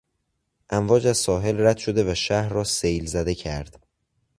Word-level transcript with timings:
امواج 0.69 1.07
از 1.07 1.17
ساحل 1.17 1.55
رد 1.67 1.77
شده 1.77 2.11
و 2.11 2.15
شهر 2.15 2.49
را 2.49 2.63
سیل 2.63 3.05
زده 3.05 3.35
کرد. 3.35 3.87